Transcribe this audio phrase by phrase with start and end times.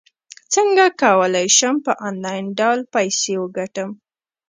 [0.53, 3.89] څنګه کولی شم په انلاین ډول پیسې وګټم